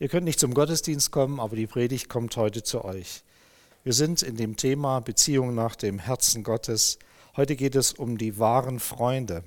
Ihr 0.00 0.08
könnt 0.08 0.24
nicht 0.24 0.38
zum 0.38 0.54
Gottesdienst 0.54 1.10
kommen, 1.10 1.40
aber 1.40 1.56
die 1.56 1.66
Predigt 1.66 2.08
kommt 2.08 2.36
heute 2.36 2.62
zu 2.62 2.84
euch. 2.84 3.24
Wir 3.82 3.92
sind 3.92 4.22
in 4.22 4.36
dem 4.36 4.56
Thema 4.56 5.00
Beziehung 5.00 5.56
nach 5.56 5.74
dem 5.74 5.98
Herzen 5.98 6.44
Gottes. 6.44 7.00
Heute 7.36 7.56
geht 7.56 7.74
es 7.74 7.94
um 7.94 8.16
die 8.16 8.38
wahren 8.38 8.78
Freunde. 8.78 9.42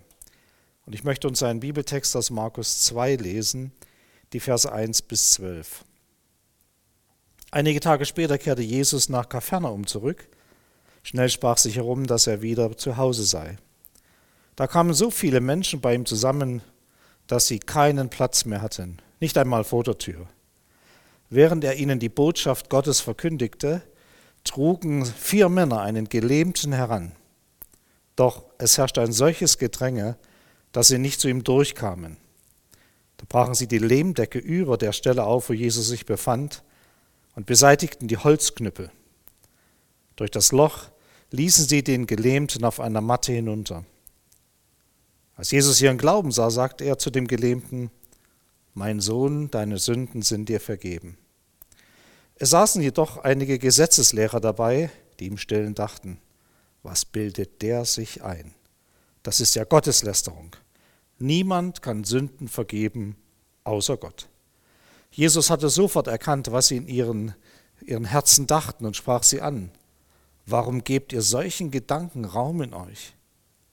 Und 0.85 0.93
ich 0.93 1.05
möchte 1.05 1.29
uns 1.29 1.41
einen 1.41 1.61
Bibeltext 1.61 2.17
aus 2.17 2.31
Markus 2.31 2.81
2 2.81 3.15
lesen, 3.15 3.71
die 4.33 4.41
Verse 4.41 4.69
1 4.69 5.03
bis 5.03 5.31
12. 5.33 5.85
Einige 7.51 7.79
Tage 7.79 8.05
später 8.05 8.37
kehrte 8.37 8.61
Jesus 8.61 9.07
nach 9.07 9.29
Kapernaum 9.29 9.87
zurück. 9.87 10.27
Schnell 11.03 11.29
sprach 11.29 11.59
sich 11.59 11.77
herum, 11.77 12.07
dass 12.07 12.27
er 12.27 12.41
wieder 12.41 12.75
zu 12.75 12.97
Hause 12.97 13.23
sei. 13.23 13.57
Da 14.57 14.67
kamen 14.67 14.93
so 14.93 15.11
viele 15.11 15.39
Menschen 15.39 15.79
bei 15.79 15.95
ihm 15.95 16.05
zusammen, 16.05 16.61
dass 17.27 17.47
sie 17.47 17.59
keinen 17.59 18.09
Platz 18.09 18.43
mehr 18.43 18.61
hatten, 18.61 18.97
nicht 19.21 19.37
einmal 19.37 19.63
vor 19.63 19.85
der 19.85 19.97
Tür. 19.97 20.27
Während 21.31 21.63
er 21.63 21.77
ihnen 21.77 21.97
die 21.97 22.09
Botschaft 22.09 22.69
Gottes 22.69 22.99
verkündigte, 22.99 23.81
trugen 24.43 25.05
vier 25.05 25.47
Männer 25.47 25.79
einen 25.79 26.09
Gelähmten 26.09 26.73
heran. 26.73 27.13
Doch 28.17 28.43
es 28.57 28.77
herrschte 28.77 29.01
ein 29.01 29.13
solches 29.13 29.57
Gedränge, 29.57 30.17
dass 30.73 30.89
sie 30.89 30.97
nicht 30.97 31.21
zu 31.21 31.29
ihm 31.29 31.45
durchkamen. 31.45 32.17
Da 33.15 33.25
brachen 33.29 33.53
sie 33.53 33.67
die 33.67 33.77
Lehmdecke 33.77 34.39
über 34.39 34.77
der 34.77 34.91
Stelle 34.91 35.23
auf, 35.23 35.47
wo 35.47 35.53
Jesus 35.53 35.87
sich 35.87 36.05
befand, 36.05 36.63
und 37.33 37.45
beseitigten 37.45 38.09
die 38.09 38.17
Holzknüppel. 38.17 38.91
Durch 40.17 40.31
das 40.31 40.51
Loch 40.51 40.89
ließen 41.29 41.65
sie 41.65 41.81
den 41.81 42.07
Gelähmten 42.07 42.65
auf 42.65 42.81
einer 42.81 42.99
Matte 42.99 43.31
hinunter. 43.31 43.85
Als 45.37 45.51
Jesus 45.51 45.79
ihren 45.81 45.97
Glauben 45.97 46.33
sah, 46.33 46.49
sagte 46.49 46.83
er 46.83 46.97
zu 46.97 47.09
dem 47.09 47.25
Gelähmten, 47.25 47.89
Mein 48.73 49.01
Sohn, 49.01 49.51
deine 49.51 49.77
Sünden 49.77 50.21
sind 50.21 50.47
dir 50.47 50.61
vergeben. 50.61 51.17
Es 52.35 52.51
saßen 52.51 52.81
jedoch 52.81 53.17
einige 53.17 53.59
Gesetzeslehrer 53.59 54.39
dabei, 54.39 54.89
die 55.19 55.27
im 55.27 55.37
Stillen 55.37 55.75
dachten, 55.75 56.19
was 56.83 57.05
bildet 57.05 57.61
der 57.61 57.85
sich 57.85 58.23
ein? 58.23 58.53
Das 59.23 59.39
ist 59.39 59.55
ja 59.55 59.65
Gotteslästerung. 59.65 60.55
Niemand 61.19 61.81
kann 61.81 62.03
Sünden 62.03 62.47
vergeben, 62.47 63.15
außer 63.63 63.97
Gott. 63.97 64.27
Jesus 65.11 65.49
hatte 65.49 65.69
sofort 65.69 66.07
erkannt, 66.07 66.51
was 66.51 66.69
sie 66.69 66.77
in 66.77 66.87
ihren, 66.87 67.35
ihren 67.81 68.05
Herzen 68.05 68.47
dachten 68.47 68.85
und 68.85 68.95
sprach 68.95 69.23
sie 69.23 69.41
an. 69.41 69.69
Warum 70.45 70.83
gebt 70.83 71.13
ihr 71.13 71.21
solchen 71.21 71.69
Gedanken 71.69 72.25
Raum 72.25 72.61
in 72.61 72.73
euch? 72.73 73.13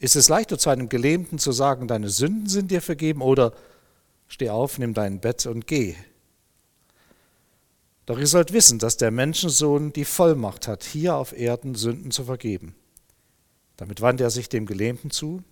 Ist 0.01 0.17
es 0.17 0.29
leichter 0.29 0.59
zu 0.59 0.71
einem 0.71 0.89
Gelähmten 0.89 1.39
zu 1.39 1.53
sagen, 1.53 1.89
deine 1.89 2.11
Sünden 2.11 2.49
sind 2.49 2.71
dir 2.71 2.83
vergeben 2.83 3.23
oder 3.23 3.53
steh 4.29 4.51
auf, 4.51 4.79
nimm 4.79 4.95
dein 4.95 5.21
Bett 5.21 5.47
und 5.47 5.67
geh? 5.67 5.97
Doch 8.07 8.19
ihr 8.19 8.27
sollt 8.27 8.53
wissen, 8.53 8.79
dass 8.79 8.97
der 8.97 9.11
Menschensohn 9.11 9.93
die 9.93 10.05
Vollmacht 10.07 10.69
hat, 10.69 10.85
hier 10.85 11.17
auf 11.17 11.37
Erden 11.37 11.75
Sünden 11.75 12.11
zu 12.11 12.25
vergeben. 12.25 12.75
Damit 13.77 14.01
wandte 14.01 14.25
er 14.25 14.31
sich 14.31 14.49
dem 14.49 14.65
Gelähmten 14.65 15.11
zu. 15.11 15.43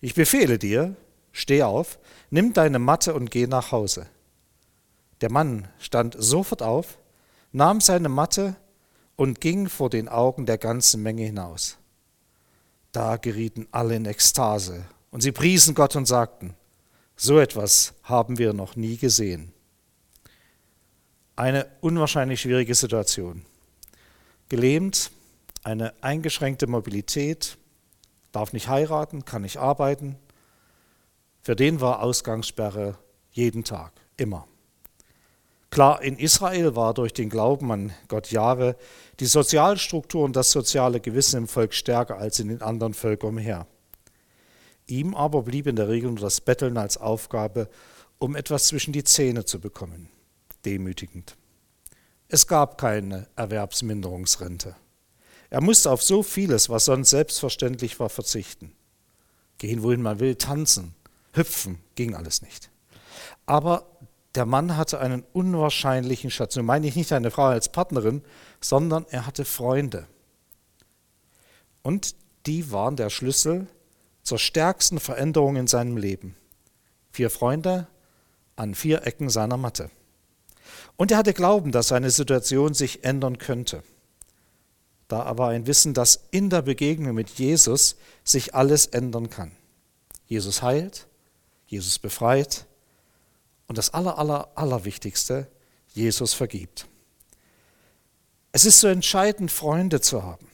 Ich 0.00 0.14
befehle 0.14 0.58
dir, 0.58 0.94
steh 1.32 1.62
auf, 1.62 1.98
nimm 2.30 2.52
deine 2.52 2.78
Matte 2.78 3.14
und 3.14 3.30
geh 3.30 3.46
nach 3.46 3.72
Hause. 3.72 4.06
Der 5.20 5.32
Mann 5.32 5.68
stand 5.78 6.16
sofort 6.18 6.62
auf, 6.62 6.98
nahm 7.50 7.80
seine 7.80 8.08
Matte 8.08 8.56
und 9.16 9.40
ging 9.40 9.68
vor 9.68 9.90
den 9.90 10.08
Augen 10.08 10.46
der 10.46 10.58
ganzen 10.58 11.02
Menge 11.02 11.24
hinaus. 11.24 11.78
Da 12.92 13.16
gerieten 13.16 13.66
alle 13.72 13.96
in 13.96 14.06
Ekstase 14.06 14.84
und 15.10 15.22
sie 15.22 15.32
priesen 15.32 15.74
Gott 15.74 15.96
und 15.96 16.06
sagten, 16.06 16.54
so 17.16 17.38
etwas 17.38 17.94
haben 18.02 18.38
wir 18.38 18.52
noch 18.52 18.76
nie 18.76 18.96
gesehen. 18.96 19.52
Eine 21.36 21.66
unwahrscheinlich 21.80 22.40
schwierige 22.40 22.74
Situation. 22.74 23.44
Gelähmt, 24.48 25.10
eine 25.62 25.94
eingeschränkte 26.02 26.66
Mobilität, 26.66 27.56
darf 28.32 28.52
nicht 28.52 28.68
heiraten, 28.68 29.24
kann 29.24 29.42
nicht 29.42 29.56
arbeiten. 29.56 30.16
Für 31.42 31.56
den 31.56 31.80
war 31.80 32.02
Ausgangssperre 32.02 32.98
jeden 33.30 33.64
Tag, 33.64 33.92
immer. 34.16 34.46
Klar, 35.70 36.02
in 36.02 36.18
Israel 36.18 36.76
war 36.76 36.94
durch 36.94 37.12
den 37.12 37.28
Glauben 37.28 37.72
an 37.72 37.92
Gott 38.06 38.30
Jahwe 38.30 38.76
die 39.18 39.26
Sozialstruktur 39.26 40.22
und 40.22 40.36
das 40.36 40.52
soziale 40.52 41.00
Gewissen 41.00 41.38
im 41.38 41.48
Volk 41.48 41.74
stärker 41.74 42.16
als 42.16 42.38
in 42.38 42.46
den 42.46 42.62
anderen 42.62 42.94
Völkern 42.94 43.30
umher. 43.30 43.66
Ihm 44.86 45.14
aber 45.14 45.42
blieb 45.42 45.66
in 45.66 45.76
der 45.76 45.88
Regel 45.88 46.10
nur 46.10 46.20
das 46.20 46.40
Betteln 46.40 46.76
als 46.76 46.96
Aufgabe, 46.96 47.68
um 48.18 48.36
etwas 48.36 48.66
zwischen 48.66 48.92
die 48.92 49.04
Zähne 49.04 49.44
zu 49.44 49.60
bekommen 49.60 50.08
demütigend. 50.64 51.36
Es 52.28 52.46
gab 52.46 52.78
keine 52.78 53.28
Erwerbsminderungsrente. 53.36 54.76
Er 55.50 55.60
musste 55.60 55.90
auf 55.90 56.02
so 56.02 56.22
vieles, 56.22 56.68
was 56.68 56.86
sonst 56.86 57.10
selbstverständlich 57.10 58.00
war, 58.00 58.08
verzichten. 58.08 58.72
Gehen, 59.58 59.82
wohin 59.82 60.02
man 60.02 60.18
will, 60.18 60.34
tanzen, 60.34 60.94
hüpfen, 61.32 61.78
ging 61.94 62.14
alles 62.14 62.42
nicht. 62.42 62.70
Aber 63.46 63.86
der 64.34 64.46
Mann 64.46 64.76
hatte 64.76 64.98
einen 64.98 65.22
unwahrscheinlichen 65.32 66.30
Schatz. 66.30 66.56
Nun 66.56 66.66
meine 66.66 66.88
ich 66.88 66.96
nicht 66.96 67.12
eine 67.12 67.30
Frau 67.30 67.44
als 67.44 67.70
Partnerin, 67.70 68.22
sondern 68.60 69.06
er 69.10 69.26
hatte 69.26 69.44
Freunde. 69.44 70.08
Und 71.82 72.16
die 72.46 72.72
waren 72.72 72.96
der 72.96 73.10
Schlüssel 73.10 73.68
zur 74.24 74.38
stärksten 74.38 74.98
Veränderung 74.98 75.54
in 75.54 75.68
seinem 75.68 75.96
Leben. 75.96 76.34
Vier 77.12 77.30
Freunde 77.30 77.86
an 78.56 78.74
vier 78.74 79.06
Ecken 79.06 79.30
seiner 79.30 79.56
Matte. 79.56 79.90
Und 80.96 81.12
er 81.12 81.18
hatte 81.18 81.34
Glauben, 81.34 81.70
dass 81.72 81.88
seine 81.88 82.10
Situation 82.10 82.74
sich 82.74 83.04
ändern 83.04 83.38
könnte. 83.38 83.82
Da 85.08 85.22
aber 85.22 85.48
ein 85.48 85.66
Wissen, 85.66 85.92
dass 85.94 86.24
in 86.30 86.50
der 86.50 86.62
Begegnung 86.62 87.14
mit 87.14 87.30
Jesus 87.30 87.96
sich 88.24 88.54
alles 88.54 88.86
ändern 88.86 89.28
kann. 89.28 89.52
Jesus 90.26 90.62
heilt, 90.62 91.06
Jesus 91.66 91.98
befreit 91.98 92.66
und 93.66 93.76
das 93.76 93.92
aller, 93.92 94.18
aller, 94.18 94.48
allerwichtigste, 94.54 95.48
Jesus 95.92 96.32
vergibt. 96.32 96.86
Es 98.52 98.64
ist 98.64 98.80
so 98.80 98.88
entscheidend, 98.88 99.50
Freunde 99.50 100.00
zu 100.00 100.22
haben. 100.22 100.46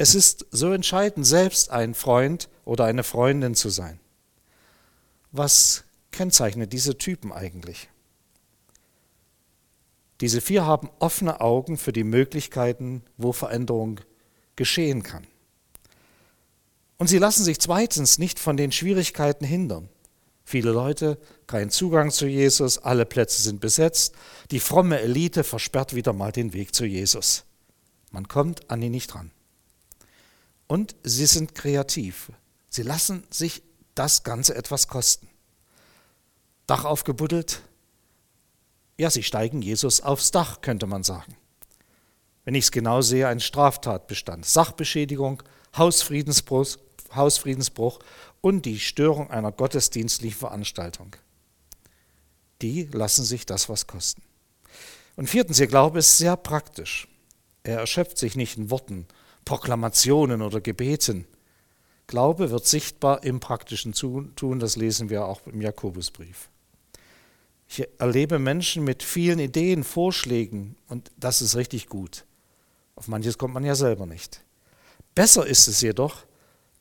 Es 0.00 0.14
ist 0.14 0.46
so 0.52 0.72
entscheidend, 0.72 1.26
selbst 1.26 1.70
ein 1.70 1.92
Freund 1.92 2.48
oder 2.64 2.84
eine 2.84 3.02
Freundin 3.02 3.56
zu 3.56 3.68
sein. 3.68 3.98
Was 5.32 5.84
kennzeichnet 6.12 6.72
diese 6.72 6.96
Typen 6.96 7.32
eigentlich? 7.32 7.88
Diese 10.20 10.40
vier 10.40 10.64
haben 10.64 10.88
offene 11.00 11.40
Augen 11.40 11.76
für 11.76 11.92
die 11.92 12.04
Möglichkeiten, 12.04 13.02
wo 13.16 13.32
Veränderung 13.32 14.00
geschehen 14.54 15.02
kann. 15.02 15.26
Und 16.96 17.08
sie 17.08 17.18
lassen 17.18 17.42
sich 17.42 17.60
zweitens 17.60 18.18
nicht 18.18 18.38
von 18.38 18.56
den 18.56 18.70
Schwierigkeiten 18.70 19.44
hindern. 19.44 19.88
Viele 20.44 20.70
Leute, 20.70 21.18
kein 21.48 21.70
Zugang 21.70 22.12
zu 22.12 22.26
Jesus, 22.26 22.78
alle 22.78 23.04
Plätze 23.04 23.42
sind 23.42 23.60
besetzt, 23.60 24.14
die 24.52 24.60
fromme 24.60 25.00
Elite 25.00 25.42
versperrt 25.42 25.94
wieder 25.94 26.12
mal 26.12 26.30
den 26.30 26.52
Weg 26.52 26.72
zu 26.72 26.84
Jesus. 26.84 27.44
Man 28.12 28.28
kommt 28.28 28.70
an 28.70 28.80
ihn 28.80 28.92
nicht 28.92 29.14
ran. 29.14 29.32
Und 30.68 30.94
sie 31.02 31.26
sind 31.26 31.54
kreativ. 31.54 32.30
Sie 32.68 32.82
lassen 32.82 33.24
sich 33.30 33.62
das 33.94 34.22
Ganze 34.22 34.54
etwas 34.54 34.86
kosten. 34.86 35.28
Dach 36.66 36.84
aufgebuddelt, 36.84 37.62
ja, 38.98 39.10
sie 39.10 39.22
steigen 39.22 39.62
Jesus 39.62 40.00
aufs 40.00 40.30
Dach, 40.30 40.60
könnte 40.60 40.86
man 40.86 41.02
sagen. 41.02 41.36
Wenn 42.44 42.54
ich 42.54 42.66
es 42.66 42.70
genau 42.70 43.00
sehe, 43.00 43.28
ein 43.28 43.40
Straftatbestand, 43.40 44.44
Sachbeschädigung, 44.44 45.42
Hausfriedensbruch, 45.76 46.76
Hausfriedensbruch 47.14 48.00
und 48.40 48.66
die 48.66 48.78
Störung 48.78 49.30
einer 49.30 49.52
gottesdienstlichen 49.52 50.38
Veranstaltung. 50.38 51.16
Die 52.60 52.84
lassen 52.84 53.24
sich 53.24 53.46
das 53.46 53.68
was 53.68 53.86
kosten. 53.86 54.22
Und 55.16 55.28
viertens, 55.28 55.60
ihr 55.60 55.66
Glaube 55.66 56.00
ist 56.00 56.18
sehr 56.18 56.36
praktisch. 56.36 57.08
Er 57.62 57.78
erschöpft 57.78 58.18
sich 58.18 58.36
nicht 58.36 58.56
in 58.56 58.70
Worten, 58.70 59.06
Proklamationen 59.48 60.42
oder 60.42 60.60
Gebeten. 60.60 61.26
Glaube 62.06 62.50
wird 62.50 62.66
sichtbar 62.66 63.24
im 63.24 63.40
praktischen 63.40 63.94
Tun, 63.94 64.60
das 64.60 64.76
lesen 64.76 65.08
wir 65.08 65.24
auch 65.24 65.46
im 65.46 65.62
Jakobusbrief. 65.62 66.50
Ich 67.66 67.88
erlebe 67.98 68.38
Menschen 68.38 68.84
mit 68.84 69.02
vielen 69.02 69.38
Ideen, 69.38 69.84
Vorschlägen 69.84 70.76
und 70.88 71.10
das 71.16 71.40
ist 71.40 71.56
richtig 71.56 71.88
gut. 71.88 72.26
Auf 72.94 73.08
manches 73.08 73.38
kommt 73.38 73.54
man 73.54 73.64
ja 73.64 73.74
selber 73.74 74.04
nicht. 74.04 74.42
Besser 75.14 75.46
ist 75.46 75.66
es 75.66 75.80
jedoch, 75.80 76.26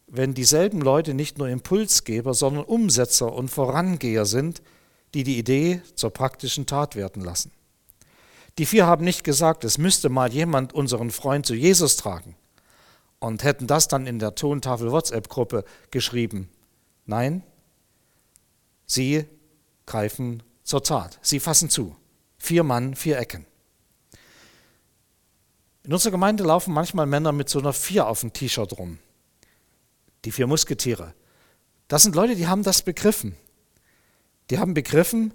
wenn 0.08 0.34
dieselben 0.34 0.82
Leute 0.82 1.14
nicht 1.14 1.38
nur 1.38 1.48
Impulsgeber, 1.48 2.34
sondern 2.34 2.66
Umsetzer 2.66 3.32
und 3.32 3.48
Vorangeher 3.48 4.26
sind, 4.26 4.62
die 5.14 5.24
die 5.24 5.38
Idee 5.38 5.82
zur 5.96 6.10
praktischen 6.10 6.66
Tat 6.66 6.98
werden 6.98 7.24
lassen. 7.24 7.54
Die 8.58 8.66
vier 8.66 8.86
haben 8.88 9.06
nicht 9.06 9.24
gesagt, 9.24 9.64
es 9.64 9.78
müsste 9.78 10.10
mal 10.10 10.34
jemand 10.34 10.74
unseren 10.74 11.12
Freund 11.12 11.46
zu 11.46 11.56
Jesus 11.56 11.96
tragen 11.96 12.36
und 13.20 13.44
hätten 13.44 13.68
das 13.68 13.88
dann 13.88 14.08
in 14.08 14.20
der 14.20 14.36
Tontafel 14.36 14.92
WhatsApp-Gruppe 14.92 15.64
geschrieben. 15.92 16.50
Nein, 17.06 17.44
sie 18.86 19.26
greifen 19.86 20.44
zur 20.64 20.84
Tat. 20.84 21.20
Sie 21.22 21.40
fassen 21.40 21.70
zu. 21.70 21.96
Vier 22.38 22.64
Mann, 22.64 22.96
vier 22.96 23.18
Ecken. 23.18 23.46
In 25.84 25.94
unserer 25.94 26.12
Gemeinde 26.12 26.44
laufen 26.44 26.74
manchmal 26.74 27.06
Männer 27.06 27.32
mit 27.32 27.48
so 27.48 27.60
einer 27.60 27.74
Vier 27.74 28.08
auf 28.08 28.20
dem 28.20 28.34
T-Shirt 28.34 28.78
rum. 28.78 29.00
Die 30.26 30.32
vier 30.32 30.46
Musketiere. 30.46 31.14
Das 31.88 32.04
sind 32.04 32.16
Leute, 32.16 32.36
die 32.36 32.48
haben 32.48 32.64
das 32.64 32.82
begriffen. 32.82 33.38
Die 34.50 34.60
haben 34.60 34.74
begriffen, 34.74 35.34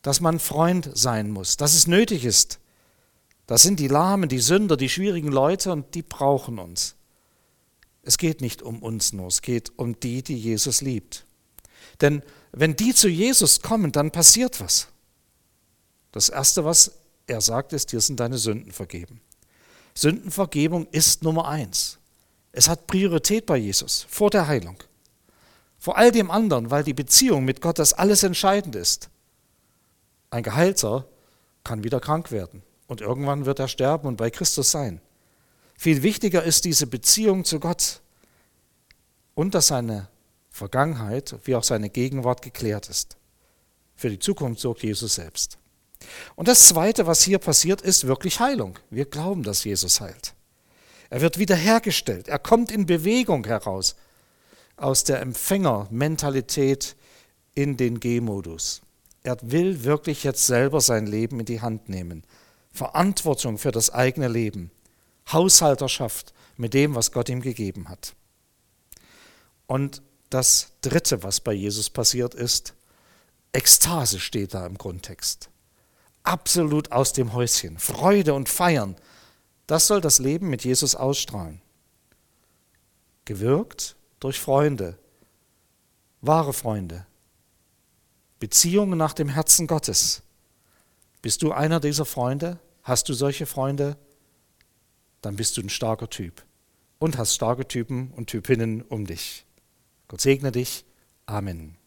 dass 0.00 0.20
man 0.20 0.38
Freund 0.38 0.90
sein 0.94 1.30
muss, 1.30 1.58
dass 1.58 1.74
es 1.74 1.86
nötig 1.86 2.24
ist. 2.24 2.60
Das 3.48 3.62
sind 3.62 3.80
die 3.80 3.88
Lahmen, 3.88 4.28
die 4.28 4.40
Sünder, 4.40 4.76
die 4.76 4.90
schwierigen 4.90 5.32
Leute 5.32 5.72
und 5.72 5.94
die 5.94 6.02
brauchen 6.02 6.58
uns. 6.58 6.96
Es 8.02 8.18
geht 8.18 8.42
nicht 8.42 8.60
um 8.60 8.82
uns 8.82 9.14
nur, 9.14 9.26
es 9.28 9.40
geht 9.40 9.72
um 9.78 9.98
die, 9.98 10.22
die 10.22 10.36
Jesus 10.36 10.82
liebt. 10.82 11.24
Denn 12.02 12.22
wenn 12.52 12.76
die 12.76 12.92
zu 12.92 13.08
Jesus 13.08 13.62
kommen, 13.62 13.90
dann 13.90 14.10
passiert 14.10 14.60
was. 14.60 14.88
Das 16.12 16.28
Erste, 16.28 16.66
was 16.66 16.92
er 17.26 17.40
sagt, 17.40 17.72
ist, 17.72 17.90
dir 17.92 18.02
sind 18.02 18.20
deine 18.20 18.36
Sünden 18.36 18.70
vergeben. 18.70 19.22
Sündenvergebung 19.94 20.86
ist 20.88 21.22
Nummer 21.22 21.48
eins. 21.48 21.98
Es 22.52 22.68
hat 22.68 22.86
Priorität 22.86 23.46
bei 23.46 23.56
Jesus, 23.56 24.06
vor 24.10 24.28
der 24.28 24.46
Heilung. 24.46 24.76
Vor 25.78 25.96
all 25.96 26.12
dem 26.12 26.30
anderen, 26.30 26.70
weil 26.70 26.84
die 26.84 26.92
Beziehung 26.92 27.46
mit 27.46 27.62
Gott 27.62 27.78
das 27.78 27.94
alles 27.94 28.24
entscheidend 28.24 28.76
ist. 28.76 29.08
Ein 30.28 30.42
Geheilter 30.42 31.08
kann 31.64 31.82
wieder 31.82 31.98
krank 31.98 32.30
werden 32.30 32.62
und 32.88 33.00
irgendwann 33.00 33.46
wird 33.46 33.60
er 33.60 33.68
sterben 33.68 34.08
und 34.08 34.16
bei 34.16 34.30
Christus 34.30 34.72
sein. 34.72 35.00
Viel 35.76 36.02
wichtiger 36.02 36.42
ist 36.42 36.64
diese 36.64 36.88
Beziehung 36.88 37.44
zu 37.44 37.60
Gott 37.60 38.00
und 39.34 39.54
dass 39.54 39.68
seine 39.68 40.08
Vergangenheit 40.50 41.36
wie 41.44 41.54
auch 41.54 41.62
seine 41.62 41.90
Gegenwart 41.90 42.42
geklärt 42.42 42.88
ist. 42.88 43.16
Für 43.94 44.10
die 44.10 44.18
Zukunft 44.18 44.60
sorgt 44.60 44.82
Jesus 44.82 45.14
selbst. 45.14 45.58
Und 46.34 46.48
das 46.48 46.66
Zweite, 46.66 47.06
was 47.06 47.22
hier 47.22 47.38
passiert, 47.38 47.80
ist 47.82 48.06
wirklich 48.06 48.40
Heilung. 48.40 48.78
Wir 48.90 49.04
glauben, 49.04 49.42
dass 49.42 49.64
Jesus 49.64 50.00
heilt. 50.00 50.34
Er 51.10 51.20
wird 51.20 51.38
wiederhergestellt. 51.38 52.28
Er 52.28 52.38
kommt 52.38 52.70
in 52.70 52.86
Bewegung 52.86 53.44
heraus 53.46 53.96
aus 54.76 55.04
der 55.04 55.20
Empfängermentalität 55.20 56.96
in 57.54 57.76
den 57.76 58.00
G-Modus. 58.00 58.82
Er 59.22 59.36
will 59.42 59.84
wirklich 59.84 60.24
jetzt 60.24 60.46
selber 60.46 60.80
sein 60.80 61.06
Leben 61.06 61.40
in 61.40 61.46
die 61.46 61.60
Hand 61.60 61.88
nehmen. 61.88 62.24
Verantwortung 62.70 63.58
für 63.58 63.72
das 63.72 63.90
eigene 63.90 64.28
Leben. 64.28 64.70
Haushalterschaft 65.32 66.32
mit 66.56 66.74
dem, 66.74 66.94
was 66.94 67.12
Gott 67.12 67.28
ihm 67.28 67.40
gegeben 67.40 67.88
hat. 67.88 68.14
Und 69.66 70.02
das 70.30 70.72
Dritte, 70.80 71.22
was 71.22 71.40
bei 71.40 71.52
Jesus 71.52 71.90
passiert 71.90 72.34
ist, 72.34 72.74
Ekstase 73.52 74.20
steht 74.20 74.54
da 74.54 74.66
im 74.66 74.76
Grundtext. 74.76 75.50
Absolut 76.22 76.92
aus 76.92 77.12
dem 77.12 77.32
Häuschen. 77.32 77.78
Freude 77.78 78.34
und 78.34 78.48
Feiern. 78.48 78.96
Das 79.66 79.86
soll 79.86 80.00
das 80.00 80.18
Leben 80.18 80.48
mit 80.48 80.64
Jesus 80.64 80.94
ausstrahlen. 80.94 81.60
Gewirkt 83.24 83.96
durch 84.20 84.38
Freunde, 84.40 84.98
wahre 86.20 86.52
Freunde, 86.52 87.06
Beziehungen 88.38 88.98
nach 88.98 89.12
dem 89.12 89.28
Herzen 89.28 89.66
Gottes. 89.66 90.22
Bist 91.22 91.42
du 91.42 91.52
einer 91.52 91.80
dieser 91.80 92.04
Freunde? 92.04 92.60
Hast 92.82 93.08
du 93.08 93.14
solche 93.14 93.46
Freunde? 93.46 93.96
Dann 95.20 95.36
bist 95.36 95.56
du 95.56 95.62
ein 95.62 95.68
starker 95.68 96.08
Typ 96.08 96.44
und 96.98 97.18
hast 97.18 97.34
starke 97.34 97.66
Typen 97.66 98.12
und 98.12 98.28
Typinnen 98.28 98.82
um 98.82 99.06
dich. 99.06 99.46
Gott 100.06 100.20
segne 100.20 100.52
dich. 100.52 100.84
Amen. 101.26 101.78